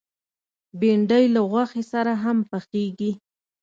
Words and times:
بېنډۍ 0.79 1.25
له 1.35 1.41
غوښې 1.51 1.83
سره 1.91 2.13
هم 2.23 2.37
پخېږي 2.49 3.11